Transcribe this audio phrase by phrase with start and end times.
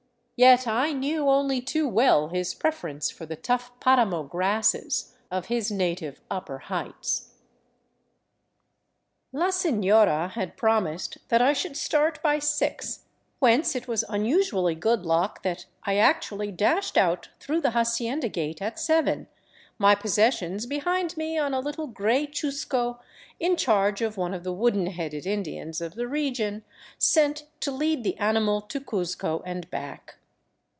[0.43, 5.69] Yet I knew only too well his preference for the tough paramo grasses of his
[5.69, 7.33] native upper heights.
[9.31, 13.05] La sefiora had promised that I should start by six,
[13.37, 18.27] whence it was un usually good luck that I actually dashed out through the hacienda
[18.27, 19.27] gate at seven,
[19.77, 22.99] my possessions behind me on a little gray chusco
[23.39, 26.63] in charge of one of the wooden headed Indians of the region,
[26.97, 30.15] sent to lead the animal to Cuzco and back.